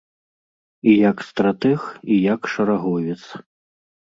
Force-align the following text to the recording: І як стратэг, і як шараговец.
І 0.91 0.95
як 1.09 1.17
стратэг, 1.27 1.81
і 2.15 2.17
як 2.33 2.41
шараговец. 2.55 3.21